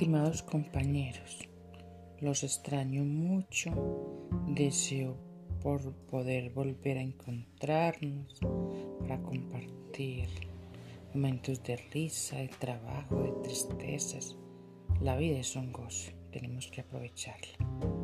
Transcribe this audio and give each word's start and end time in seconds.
Estimados 0.00 0.42
compañeros, 0.42 1.46
los 2.20 2.42
extraño 2.42 3.04
mucho, 3.04 3.70
deseo 4.46 5.14
por 5.62 5.92
poder 6.06 6.48
volver 6.54 6.96
a 6.96 7.02
encontrarnos 7.02 8.40
para 8.98 9.20
compartir 9.20 10.26
momentos 11.12 11.62
de 11.64 11.76
risa, 11.92 12.38
de 12.38 12.48
trabajo, 12.48 13.24
de 13.24 13.32
tristezas. 13.42 14.36
La 15.02 15.18
vida 15.18 15.38
es 15.38 15.54
un 15.54 15.70
gozo, 15.70 16.12
tenemos 16.32 16.68
que 16.68 16.80
aprovecharla. 16.80 17.99